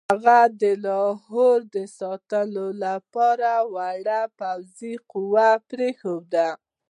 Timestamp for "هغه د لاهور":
0.09-1.57